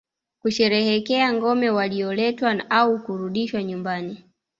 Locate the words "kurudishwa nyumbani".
3.03-4.23